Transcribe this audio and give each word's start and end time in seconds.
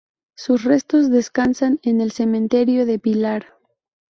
Sus 0.35 0.63
restos 0.63 1.11
descansan 1.11 1.79
en 1.83 2.01
el 2.01 2.11
Cementerio 2.11 2.87
de 2.87 2.97
Pilar. 2.97 3.45